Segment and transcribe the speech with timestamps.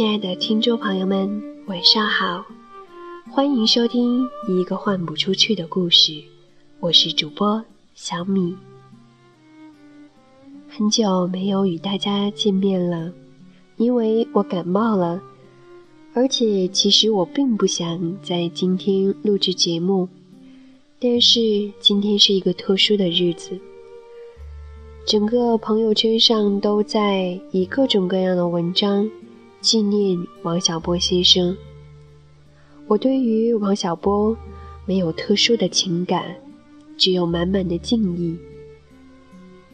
[0.00, 2.42] 亲爱的听众朋友们，晚上好，
[3.30, 6.14] 欢迎收听一个换不出去的故事，
[6.78, 7.62] 我是主播
[7.94, 8.56] 小米。
[10.70, 13.12] 很久没有与大家见面了，
[13.76, 15.20] 因为我感冒了，
[16.14, 20.08] 而且其实我并不想在今天录制节目，
[20.98, 23.50] 但是今天是一个特殊的日子，
[25.06, 29.06] 整个朋友圈上都在以各种各样的文章。
[29.60, 31.56] 纪念王小波先生。
[32.86, 34.36] 我对于王小波
[34.86, 36.34] 没有特殊的情感，
[36.96, 38.36] 只有满满的敬意。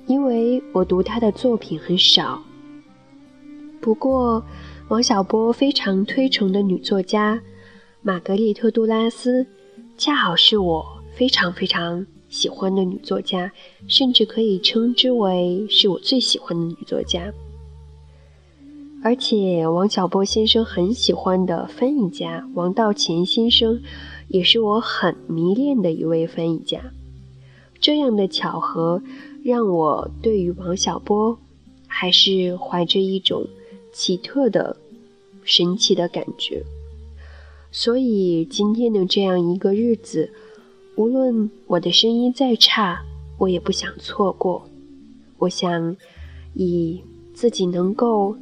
[0.06, 2.42] 因为我读他的作品很少。
[3.80, 4.44] 不过，
[4.88, 7.40] 王小波非常推崇的女作家
[8.02, 9.46] 玛格丽特·杜拉斯，
[9.96, 10.84] 恰好是我
[11.14, 13.50] 非常非常喜欢的女作家，
[13.86, 17.32] 甚至可以称之为是我最喜欢的女作家。
[19.06, 23.80] 而且，王小波先生很喜欢的翻译家王道乾先生，
[24.26, 26.80] 也是我很迷恋的一位翻译家。
[27.78, 29.00] 这样的巧合，
[29.44, 31.38] 让我对于王小波，
[31.86, 33.46] 还是怀着一种
[33.92, 34.76] 奇特的、
[35.44, 36.64] 神奇的感觉。
[37.70, 40.32] 所以，今天的这样一个日子，
[40.96, 43.04] 无论我的声音再差，
[43.38, 44.68] 我也不想错过。
[45.38, 45.96] 我想，
[46.54, 47.00] 以
[47.32, 48.36] 自己能够。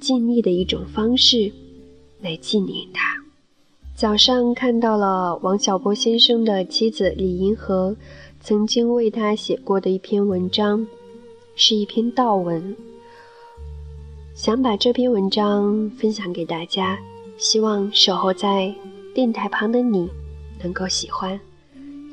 [0.00, 1.52] 尽力的一种方式
[2.20, 3.14] 来纪念他。
[3.94, 7.94] 早上看到了王小波先生的妻子李银河
[8.40, 10.86] 曾经为他写过的一篇文章，
[11.54, 12.74] 是一篇悼文。
[14.34, 16.98] 想把这篇文章分享给大家，
[17.36, 18.74] 希望守候在
[19.14, 20.08] 电台旁的你
[20.62, 21.38] 能够喜欢，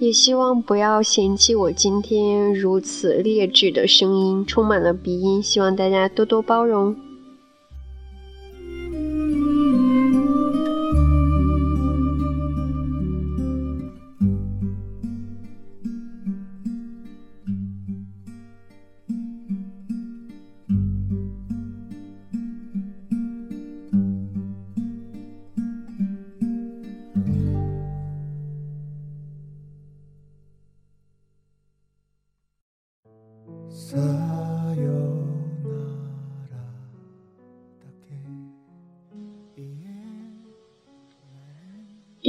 [0.01, 6.93] 也希望不要嫌弃我今天如此劣质的声音，充满了鼻音，希望大家多多包容。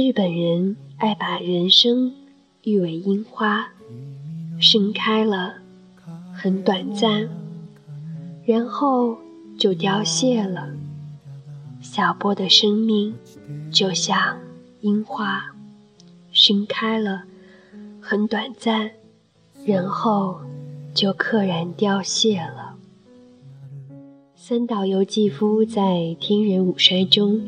[0.01, 2.13] 日本人爱把人生
[2.63, 3.73] 誉为樱花，
[4.57, 5.55] 盛开了，
[6.33, 7.27] 很短暂，
[8.45, 9.17] 然后
[9.57, 10.69] 就凋谢了。
[11.81, 13.13] 小波的生命
[13.73, 14.39] 就像
[14.79, 15.53] 樱花，
[16.31, 17.23] 盛开了，
[17.99, 18.91] 很短暂，
[19.65, 20.39] 然后
[20.93, 22.77] 就溘然凋谢了。
[24.33, 25.81] 三岛由纪夫在
[26.15, 27.41] 《天人五衰》中。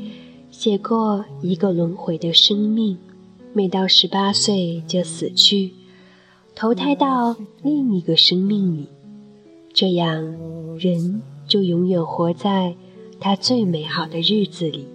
[0.64, 2.96] 写过一个轮回的生命，
[3.52, 5.72] 每到十八岁就死去，
[6.54, 8.86] 投胎到另一个生命里，
[9.74, 10.22] 这样
[10.78, 12.76] 人就永远活在
[13.20, 14.86] 他最美好的日子里。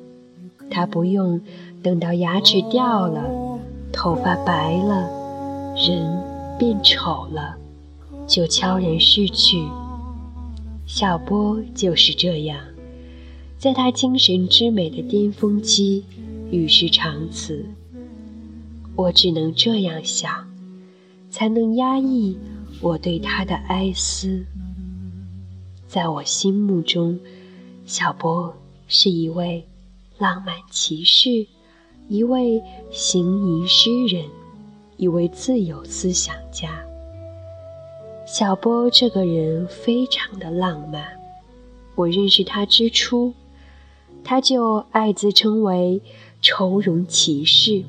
[0.71, 1.41] 他不用
[1.83, 3.29] 等到牙齿掉了、
[3.93, 6.23] 头发白了、人
[6.57, 7.57] 变丑了，
[8.29, 9.67] 就悄然逝去。
[10.87, 12.57] 小波就是这样。
[13.67, 16.05] 在他精神之美的巅峰期，
[16.53, 17.67] 与世长辞。
[18.95, 20.49] 我只能这样想，
[21.31, 22.39] 才能压抑
[22.81, 24.47] 我对他的哀思。
[25.89, 27.19] 在我心目中，
[27.85, 28.55] 小波
[28.87, 29.67] 是一位
[30.17, 31.45] 浪漫骑士，
[32.09, 32.63] 一位
[32.93, 34.27] 行吟诗人，
[34.97, 36.71] 一位自由思想家。
[38.29, 41.05] 小波这个人非常的浪漫。
[41.97, 43.35] 我认识他之初。
[44.29, 46.03] 他就爱自称为
[46.43, 47.85] “愁容骑士”，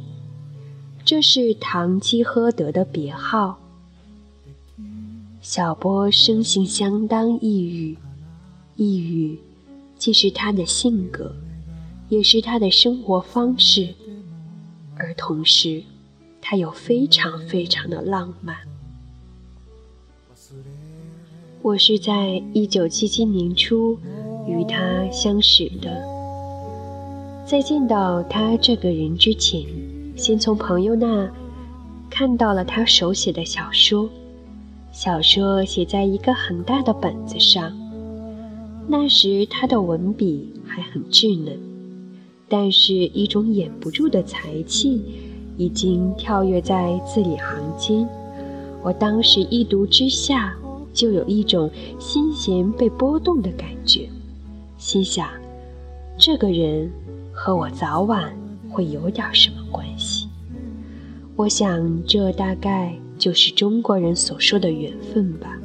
[1.03, 3.57] 这是堂吉诃德的别号。
[5.41, 7.97] 小波生性相当抑郁，
[8.75, 9.39] 抑郁
[9.97, 11.35] 既是他的性格，
[12.07, 13.95] 也是他的生活方式，
[14.95, 15.81] 而同时，
[16.39, 18.55] 他又非常非常的浪漫。
[21.63, 23.97] 我是在一九七七年初
[24.47, 26.15] 与他相识的。
[27.47, 29.63] 在见到他这个人之前，
[30.17, 31.31] 先从朋友那
[32.09, 34.09] 看到了他手写的小说。
[34.91, 37.71] 小说写在一个很大的本子上。
[38.85, 41.57] 那时他的文笔还很稚嫩，
[42.49, 45.01] 但是一种掩不住的才气
[45.55, 48.05] 已经跳跃在字里行间。
[48.83, 50.53] 我当时一读之下，
[50.93, 54.09] 就有一种心弦被拨动的感觉，
[54.77, 55.29] 心想。
[56.17, 56.91] 这个人
[57.39, 58.35] 和我早晚
[58.67, 60.27] 会有点什么关系。
[61.35, 65.55] 我想，这大概就是中国人所说的缘分吧。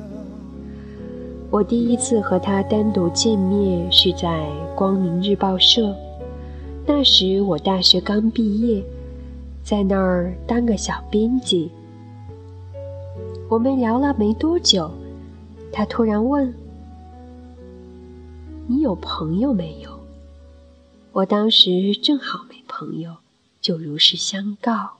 [1.50, 4.28] 我第一次和他单独见面是在
[4.76, 5.96] 《光明日报》社，
[6.86, 8.84] 那时我大学刚毕业，
[9.64, 11.70] 在那儿当个小编辑。
[13.48, 14.90] 我们聊了没多久，
[15.72, 16.52] 他突然问
[18.68, 19.90] ：“你有朋友没有？”
[21.14, 23.18] 我当时正好没朋友，
[23.60, 24.96] 就如实相告。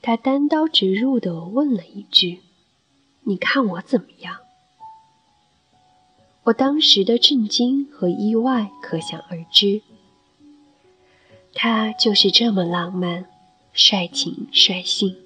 [0.00, 2.42] 他单刀直入地问了一句。
[3.24, 4.36] 你看我怎么样？
[6.44, 9.82] 我当时的震惊和意外可想而知。
[11.52, 13.26] 他就是这么浪漫、
[13.72, 15.16] 率情率性。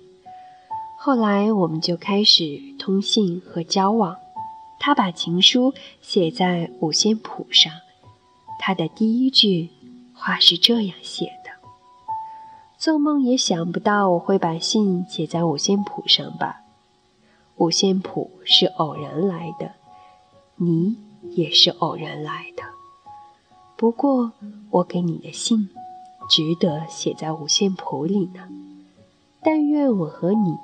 [0.98, 4.16] 后来我们就开始通信和交往。
[4.78, 7.70] 他把情书写在五线谱上，
[8.62, 9.70] 他的第一句
[10.12, 11.50] 话是这样写的
[12.76, 16.60] ：“做梦也想不到我会把信写在五线谱上吧。”
[17.56, 19.72] 五线谱是偶然来的，
[20.56, 22.62] 你也是偶然来的。
[23.76, 24.32] 不过，
[24.70, 25.70] 我给你的信，
[26.28, 28.46] 值得写在五线谱里呢。
[29.42, 30.54] 但愿我和你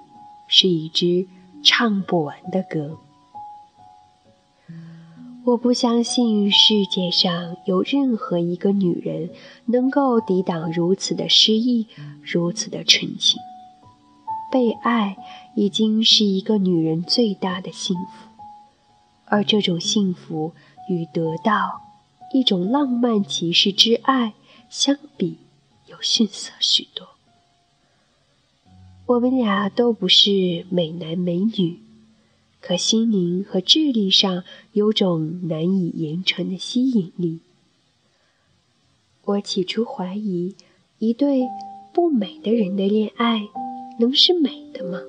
[0.48, 1.26] 是一支
[1.64, 2.98] 唱不完的歌。
[5.46, 9.30] 我不相信世界上有任何一个女人
[9.66, 11.86] 能够抵挡如此的诗意，
[12.20, 13.40] 如此的纯情。
[14.50, 15.16] 被爱
[15.54, 18.28] 已经是一个女人最大的幸福，
[19.26, 20.52] 而这种幸福
[20.88, 21.80] 与得到
[22.32, 24.34] 一种浪漫骑士之爱
[24.68, 25.38] 相比，
[25.86, 27.06] 又逊色许多。
[29.06, 31.78] 我们俩都不是美男美女，
[32.66, 34.42] 可心灵和智力上
[34.72, 37.38] 有种难以言传的吸引力。
[39.24, 40.56] 我起初怀疑，
[40.98, 41.42] 一对
[41.92, 43.48] 不美的人的恋爱。
[44.00, 45.00] 能是美的吗？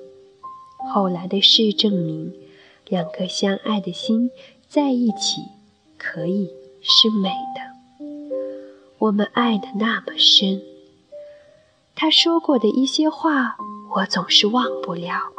[0.94, 2.32] 后来的事证明，
[2.86, 4.30] 两颗相爱的心
[4.68, 5.42] 在一起
[5.96, 6.50] 可以
[6.80, 8.06] 是美的。
[8.98, 10.62] 我们爱的那么深，
[11.96, 13.56] 他说过的一些话
[13.96, 15.32] 我总是忘不了，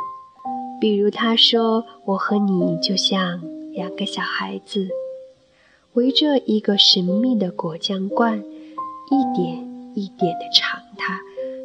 [0.79, 3.41] 比如他说：“我和你就像
[3.71, 4.87] 两个小孩子，
[5.93, 11.19] 围着一个神秘的果酱罐，一点一点地尝它，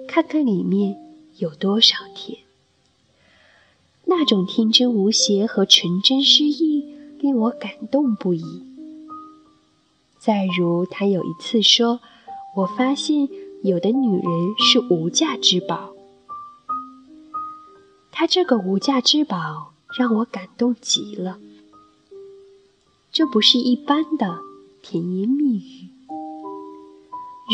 [0.07, 0.99] 看看里面。”
[1.39, 2.39] 有多少甜？
[4.05, 8.63] 那种天真无邪和纯真诗意令我感动不已。
[10.17, 11.99] 再如，他有一次说
[12.59, 13.29] ：“我发现
[13.65, 14.25] 有的女人
[14.61, 15.94] 是无价之宝。”
[18.17, 21.39] 他这个无价之宝让我感动极了。
[23.13, 24.39] 这不是一般的
[24.83, 25.89] 甜言蜜语。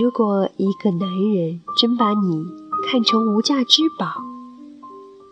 [0.00, 2.44] 如果一个男人真把你……
[2.90, 4.22] 看成无价之宝，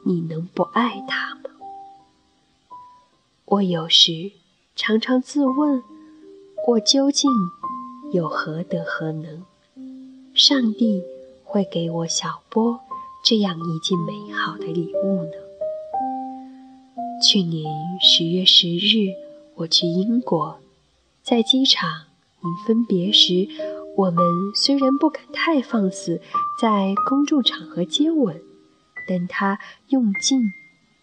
[0.05, 1.51] 你能不爱他吗？
[3.47, 4.33] 我有时
[4.77, 5.83] 常常自问：
[6.69, 7.31] 我究竟
[8.13, 9.45] 有何德何能？
[10.35, 11.03] 上帝
[11.43, 12.81] 会给我小波
[13.29, 15.33] 这样一件美好的礼物呢？
[17.23, 17.71] 去年
[18.01, 19.13] 十月十日，
[19.57, 20.59] 我去英国，
[21.21, 22.07] 在机场
[22.41, 23.47] 临分别时。
[23.99, 26.23] 我们虽然不敢太放肆，
[26.59, 28.41] 在公众场合接吻，
[29.07, 29.59] 但他
[29.89, 30.41] 用劲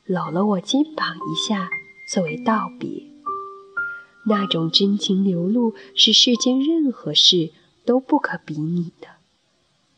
[0.07, 1.69] 搂了我肩膀一下，
[2.11, 3.03] 作为道别。
[4.25, 7.51] 那种真情流露是世间任何事
[7.85, 9.09] 都不可比拟的。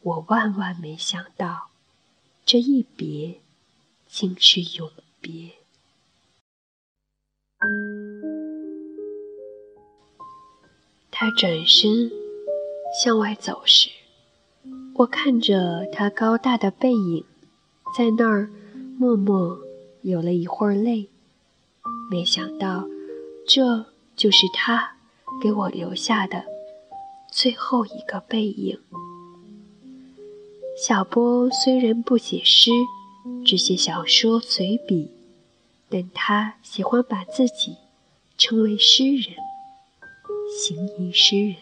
[0.01, 1.69] 我万万没想到，
[2.50, 3.42] 这一别，
[4.08, 4.89] 竟是永
[5.20, 5.51] 别。
[11.12, 12.10] 他转身。
[13.04, 13.89] 向外走时，
[14.96, 17.25] 我看着他高大的背影，
[17.98, 18.50] 在那儿
[18.98, 19.60] 默默
[20.01, 21.10] 流了一会儿泪。
[22.10, 22.88] 没想到，
[23.46, 23.86] 这
[24.16, 24.96] 就是他
[25.44, 26.46] 给我留下的
[27.30, 28.80] 最后一个背影。
[30.77, 32.69] 小波虽然不写诗，
[33.43, 35.10] 只写小说随笔，
[35.89, 37.77] 但他喜欢把自己
[38.38, 39.36] 称为诗人，
[40.55, 41.55] 行吟诗人。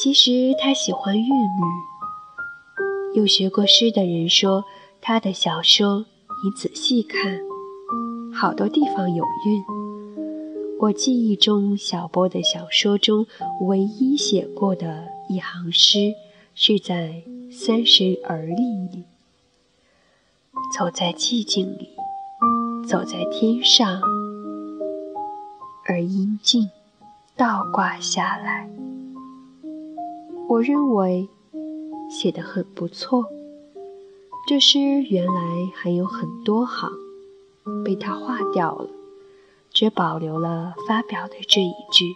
[0.00, 3.16] 其实他喜欢韵律。
[3.16, 4.64] 有学过诗的人说，
[5.00, 6.06] 他的小说
[6.44, 7.40] 你仔细看，
[8.32, 9.64] 好多地方有韵。
[10.78, 13.26] 我记忆中小波的小说中
[13.62, 16.14] 唯一写过的一行诗，
[16.56, 18.54] 是在《三十而立》
[18.92, 19.02] 里
[20.78, 21.90] ：“走在寂静里，
[22.88, 24.00] 走在天上，
[25.86, 26.70] 而阴静。”
[27.36, 28.70] 倒挂下来。
[30.48, 31.28] 我认为
[32.08, 33.26] 写得很不错。
[34.46, 36.88] 这诗原来还有很多行，
[37.84, 38.88] 被他划掉了，
[39.72, 42.14] 只保留了发表的这一句。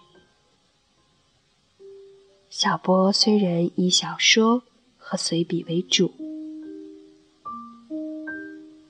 [2.61, 4.65] 小波虽然以小说
[4.97, 6.11] 和随笔为主，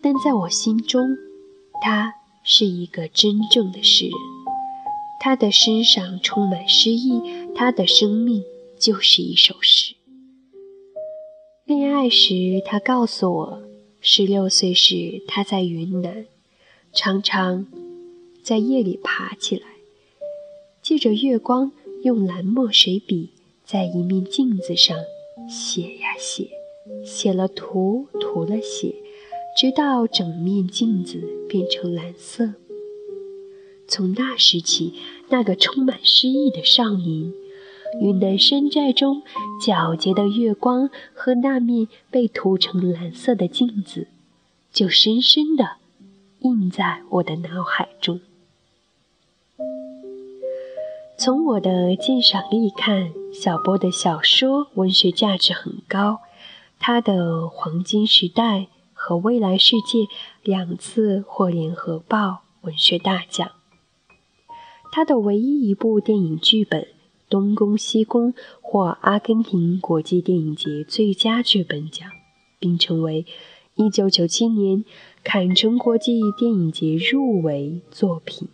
[0.01, 1.07] 但在我心中，
[1.83, 4.15] 他是一个真正的诗人。
[5.21, 7.21] 他的身上充满诗意，
[7.55, 8.43] 他的生命
[8.79, 9.95] 就是一首诗。
[11.67, 13.63] 恋爱时，他告诉我，
[14.01, 16.25] 十六岁时他在云南，
[16.95, 17.67] 常常
[18.43, 19.67] 在夜里爬起来，
[20.81, 21.71] 借着月光，
[22.03, 23.33] 用蓝墨水笔
[23.71, 24.97] 在一面镜子上
[25.47, 26.49] 写呀写，
[27.05, 28.95] 写了涂，涂了写，
[29.55, 32.55] 直到整面镜子变成蓝色。
[33.87, 34.95] 从那时起，
[35.29, 37.31] 那个充满诗意的少年。
[38.01, 39.23] 云南山寨中
[39.63, 44.09] 皎洁的月光和那面被涂成蓝色的镜子，
[44.73, 45.77] 就深深地
[46.41, 48.19] 印在我的脑海中。
[51.21, 56.21] 从我的鉴赏力看，小波的小说文学价值很高，
[56.79, 57.13] 他的
[57.49, 58.61] 《黄金时代》
[58.93, 59.99] 和《未来世界》
[60.45, 63.51] 两次获联合报文学大奖。
[64.93, 66.87] 他的唯一一部电影剧本。
[67.29, 68.33] 东宫西宫
[68.63, 72.09] 获阿根廷国际电影节最佳剧本奖，
[72.59, 73.27] 并成为
[73.77, 74.85] 1997年
[75.23, 78.49] 坎城国际电影节入围作品，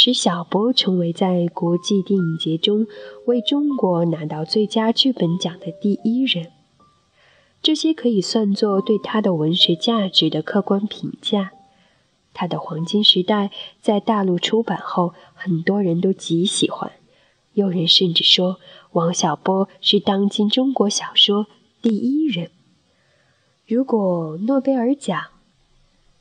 [0.00, 2.86] 使小波成为在国际电影节中
[3.26, 6.52] 为中国拿到最佳剧本奖的第一人。
[7.60, 11.50] 这些可以算作对他的文学价值的客观评价。
[12.32, 13.46] 他的《黄金时代》
[13.82, 16.92] 在大陆出版后，很多人都极喜欢。
[17.54, 18.60] 有人甚至说，
[18.92, 21.48] 王小波是当今中国小说
[21.82, 22.52] 第一人。
[23.66, 25.20] 如果诺贝尔奖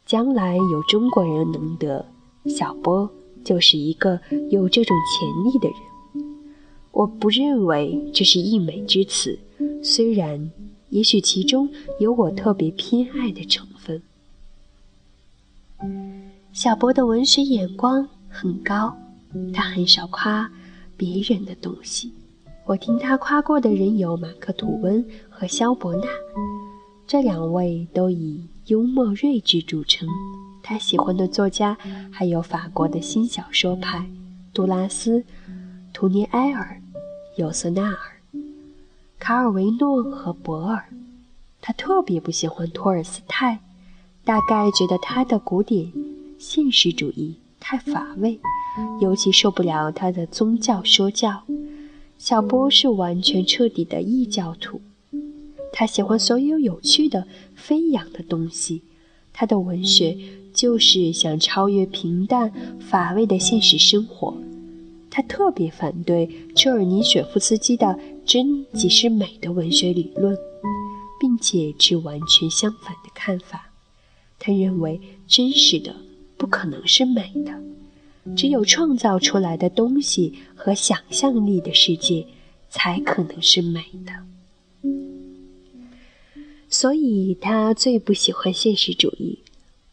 [0.04, 2.08] 将来有中国人能得，
[2.48, 3.12] 小波
[3.48, 5.78] 就是一个有这种潜力的人。
[6.92, 9.40] 我不认为这是溢美之词，
[9.82, 10.52] 虽然
[10.90, 11.70] 也许其中
[12.02, 14.02] 有我特别偏爱的成分。
[16.52, 18.98] 小波的文学眼光很高，
[19.54, 20.52] 他很少夸。
[20.98, 22.12] 别人的东西，
[22.66, 26.08] 我听他夸过的人有马克·吐温和萧伯纳，
[27.06, 30.10] 这两位都以幽默睿智著称。
[30.70, 31.78] 他喜欢的作家
[32.12, 34.06] 还有法国的新小说派
[34.54, 35.24] 杜拉斯、
[35.94, 36.82] 图尼埃尔、
[37.38, 37.98] 尤瑟纳尔、
[39.18, 40.90] 卡尔维诺和博尔。
[41.62, 43.60] 他特别不喜欢托尔斯泰，
[44.26, 45.90] 大概觉得他的古典
[46.38, 48.38] 现实主义太乏味。
[49.00, 51.44] 尤其受不了他的宗教说教。
[52.18, 54.82] 小波是完全彻底的异教徒，
[55.72, 58.82] 他喜欢所有有趣的、飞扬的东西。
[59.32, 60.18] 他的文学
[60.58, 64.36] 就是想超越平淡乏味的现实生活。
[65.12, 70.36] 他特别反对车尔尼雪夫斯基的“真即是美”的文学理论，
[71.20, 73.72] 并且持完全相反的看法。
[74.40, 75.96] 他认为真实的
[76.38, 77.54] 不可能是美的。
[78.36, 82.26] 只有创造出来的东西和想象力的世界，
[82.70, 84.12] 才可能是美的。
[86.68, 89.40] 所以他最不喜欢现实主义，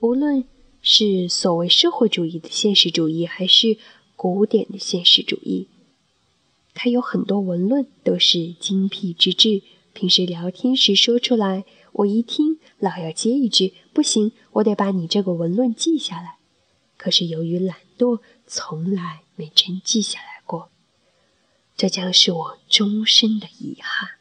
[0.00, 0.44] 无论
[0.84, 3.76] 是所谓社会主义的现实主义，还是
[4.14, 5.66] 古典的现实主义。
[6.74, 9.62] 他有很多文论都是精辟之至，
[9.92, 16.36] 平时聊天时说出来，我一听老要接一句：“不行，我得把你这个文论记下来。”
[16.96, 17.78] 可是由于懒。
[17.96, 20.68] 惰从来没真记下来过，
[21.76, 24.13] 这将是我终身的遗憾。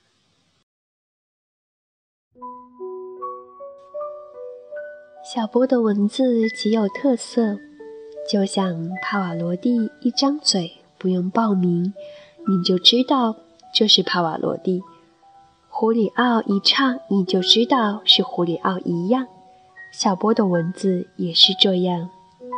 [5.23, 7.57] 小波的文字极有特色，
[8.29, 11.93] 就像帕瓦罗蒂一张嘴不用报名，
[12.45, 13.37] 你就知道
[13.73, 14.81] 这是帕瓦罗蒂；
[15.69, 19.25] 胡里奥一唱，你就知道是胡里奥一样。
[19.93, 22.09] 小波的文字也是这样。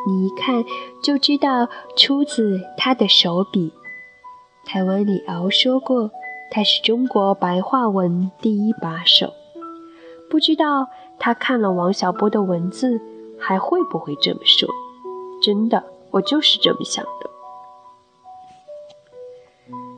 [0.08, 0.64] 你一看
[1.04, 3.72] 就知道出自他的手笔。
[4.66, 6.10] 台湾李敖说过，
[6.50, 9.32] 他是中国白话文第一把手。
[10.30, 10.88] 不知道
[11.20, 13.00] 他看了王小波的文字，
[13.40, 14.68] 还会不会这么说？
[15.42, 17.30] 真的，我就是这么想的。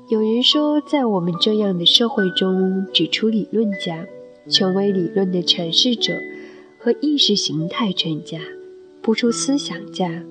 [0.10, 4.06] 有人说，在我们这样的社会中，指出理论家、
[4.50, 6.14] 权威理论的阐释者
[6.80, 8.40] 和意识形态专家。
[9.02, 10.24] 不出思想家，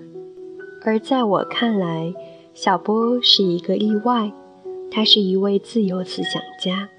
[0.83, 2.13] 而在我看来，
[2.53, 4.33] 小波是一个例外，
[4.91, 6.91] 他是一位自由思想家，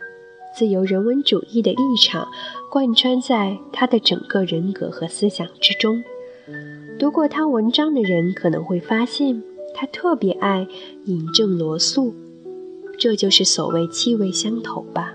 [0.55, 2.27] 自由人文主义的立场
[2.69, 6.03] 贯穿在他的整个人格和思想之中。
[6.99, 9.43] 读过他文章的人可能会发现，
[9.73, 10.67] 他特别爱
[11.05, 12.13] 引证罗素，
[12.97, 15.13] 这就是所谓气味相投吧。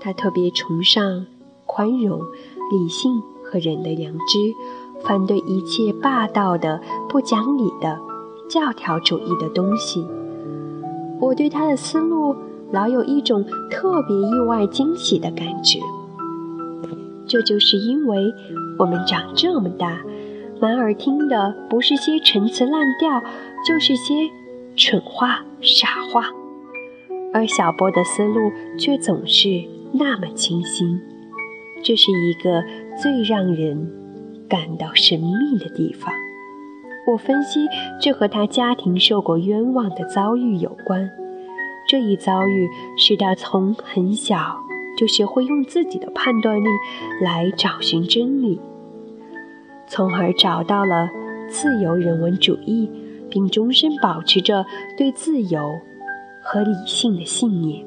[0.00, 1.26] 他特别崇尚
[1.66, 2.20] 宽容、
[2.70, 4.38] 理性和人的良知，
[5.04, 7.98] 反对一切霸道的、不讲理的。
[8.48, 10.06] 教条主义的东西，
[11.20, 12.34] 我对他的思路
[12.72, 15.78] 老有一种特别意外惊喜的感觉。
[17.28, 18.34] 这就是因为
[18.78, 20.00] 我们长这么大，
[20.60, 23.22] 满耳听的不是些陈词滥调，
[23.66, 24.30] 就是些
[24.76, 26.24] 蠢话、傻话，
[27.34, 31.00] 而小波的思路却总是那么清新。
[31.84, 32.64] 这是一个
[33.00, 33.92] 最让人
[34.48, 36.12] 感到神秘的地方。
[37.06, 37.60] 我分析，
[38.00, 41.08] 这和他家庭受过冤枉的遭遇有关。
[41.88, 42.68] 这一遭遇
[42.98, 44.60] 使他从很小
[44.98, 46.66] 就学会用自己的判断力
[47.22, 48.60] 来找寻真理，
[49.86, 51.08] 从而找到了
[51.48, 52.90] 自由人文主义，
[53.30, 55.60] 并终身保持着对自由
[56.42, 57.86] 和理性的信念。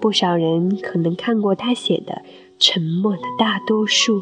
[0.00, 2.14] 不少人可能看过他写的
[2.58, 4.20] 《沉默的大多数》。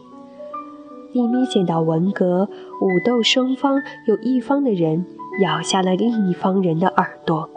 [1.12, 2.48] 里面写到文革
[2.80, 5.06] 武斗双方，有一方的人
[5.40, 7.48] 咬下了另一方人的耳朵，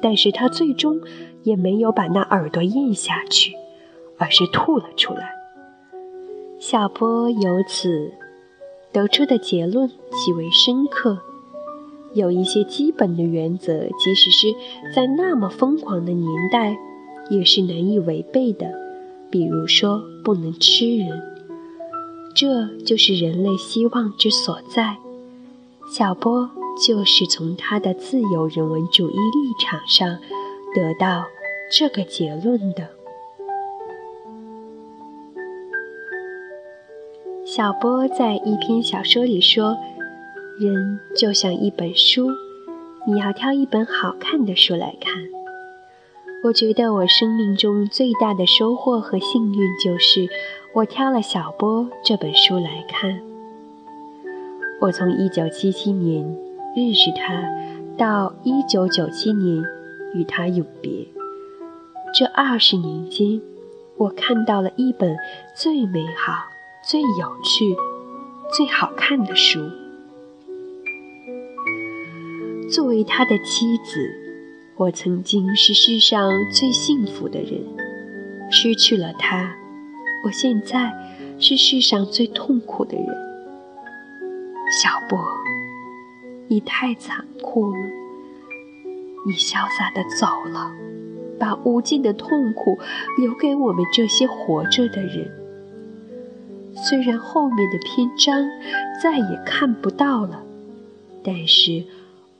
[0.00, 1.00] 但是他最终
[1.42, 3.52] 也没有把那耳朵咽下去，
[4.20, 5.32] 而是吐了出来。
[6.60, 8.12] 小波由此
[8.92, 11.18] 得出的结论极为深刻，
[12.12, 14.54] 有一些基本的原则，即使是
[14.94, 16.76] 在那么疯狂的年代，
[17.30, 18.66] 也是难以违背的，
[19.30, 21.08] 比如说不能吃人。
[22.34, 24.98] 这就是人类希望之所在。
[25.90, 26.50] 小波
[26.86, 30.18] 就是从他的自由人文主义立场上
[30.74, 31.24] 得到
[31.72, 32.88] 这个结论的。
[37.56, 39.76] 小波在一篇小说里说
[40.56, 42.30] ：“人就像一本书，
[43.08, 45.14] 你要挑一本好看的书来看。”
[46.46, 50.28] 我觉得我生命中最大的收获和幸运就是。
[50.72, 53.20] 我挑了小波这本书来看。
[54.80, 56.22] 我从一九七七年
[56.76, 57.42] 认识他，
[57.98, 59.60] 到一九九七年
[60.14, 61.04] 与他永别，
[62.14, 63.40] 这二十年间，
[63.96, 65.16] 我看到了一本
[65.56, 66.49] 最美好、
[66.90, 67.76] 最有趣、
[68.52, 69.60] 最好看的书。
[72.68, 74.10] 作为他的妻子，
[74.74, 77.64] 我曾经是世上最幸福的人，
[78.50, 79.54] 失去了他。
[80.24, 80.92] 我现在
[81.38, 83.06] 是世上最痛苦的人，
[84.82, 85.16] 小波，
[86.48, 87.78] 你太残酷了，
[89.28, 90.72] 你潇洒的走了，
[91.38, 92.76] 把无尽的痛苦
[93.16, 95.39] 留给我们这些活着的人。
[96.74, 98.48] 虽然后面的篇章
[99.02, 100.42] 再也看不到了，
[101.22, 101.84] 但是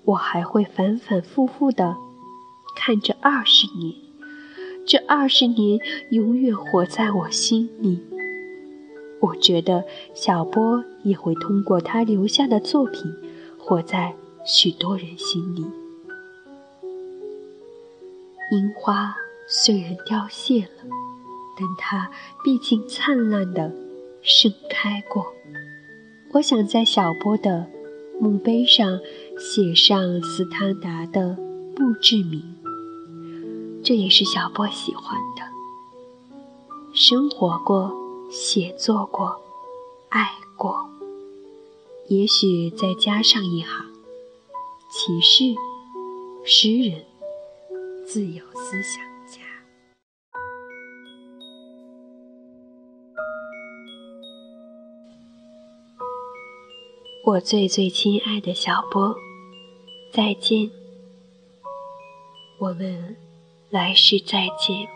[0.04, 1.96] 我还会反反复复的
[2.76, 3.94] 看这二十年。
[4.86, 5.78] 这二十年
[6.10, 8.00] 永远活在我心里。
[9.20, 13.02] 我觉得小波也会通过他留下的作品，
[13.58, 14.14] 活在
[14.44, 15.64] 许多人心里。
[18.52, 19.14] 樱花
[19.46, 20.70] 虽然凋谢了，
[21.58, 22.10] 但它
[22.42, 23.70] 毕竟灿烂的
[24.22, 25.26] 盛开过。
[26.32, 27.66] 我想在小波的
[28.20, 29.00] 墓碑上
[29.38, 31.36] 写上斯汤达的
[31.76, 32.42] 墓志铭。
[33.82, 35.42] 这也是小波喜欢的。
[36.92, 37.92] 生活过，
[38.30, 39.40] 写作过，
[40.10, 40.88] 爱过，
[42.08, 43.86] 也许再加上一行：
[44.90, 45.54] 骑士、
[46.44, 47.04] 诗人、
[48.06, 49.02] 自由思想
[57.30, 59.14] 我最最亲爱的小波，
[60.12, 60.68] 再见。
[62.58, 63.16] 我们。
[63.70, 64.88] 来世再见。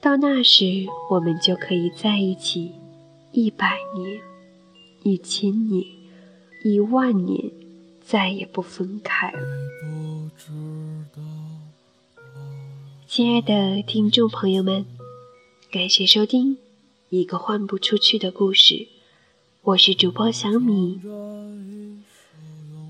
[0.00, 2.72] 到那时，我们就可以在一起
[3.32, 4.18] 一百年、
[5.02, 5.84] 一千年、
[6.64, 7.50] 一万年，
[8.00, 9.38] 再也不分开了。
[13.06, 14.86] 亲爱的听众朋友们，
[15.70, 16.56] 感谢收听
[17.10, 18.74] 《一个换不出去的故事》，
[19.68, 20.98] 我是主播小米。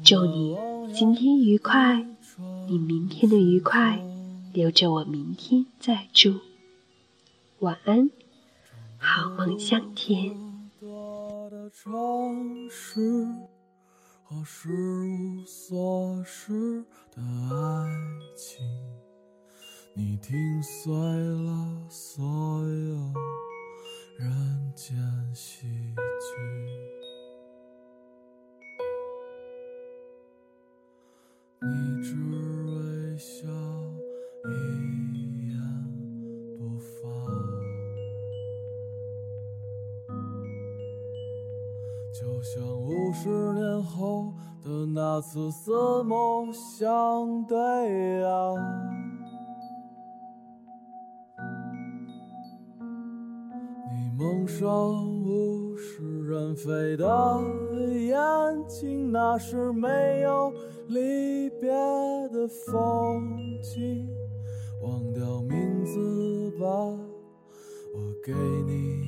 [0.04, 0.56] 祝你
[0.94, 2.06] 今天愉快，
[2.68, 4.00] 你明天的愉快。
[4.52, 6.36] 留着我明天再住。
[7.58, 8.08] 晚安，
[8.96, 10.36] 好梦香甜。
[14.22, 17.90] 和失无所失的爱
[18.36, 18.64] 情，
[19.94, 23.12] 你听碎了所有
[24.18, 24.28] 人
[24.74, 24.96] 间
[25.32, 26.34] 喜剧。
[31.62, 32.16] 你只
[32.66, 33.46] 微笑
[34.44, 34.50] 一
[35.46, 35.56] 言
[36.58, 36.90] 不发，
[42.12, 48.97] 就像五十年后的那次四目相对啊。
[54.58, 54.68] 上
[55.24, 57.06] 物是人非的
[57.94, 58.18] 眼
[58.66, 60.52] 睛，那是没有。
[60.88, 61.68] 离别
[62.32, 64.08] 的风景，
[64.82, 68.32] 忘掉名字吧，我给
[68.66, 69.07] 你。